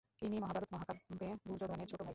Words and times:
ইনি 0.21 0.37
মহাভারত 0.39 0.69
মহাকাব্যে 0.73 1.27
দুর্যোধনের 1.41 1.87
ছোট 1.87 2.01
ভাই। 2.01 2.09